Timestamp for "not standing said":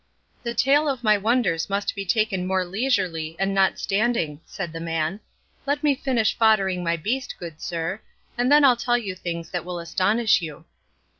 3.53-4.73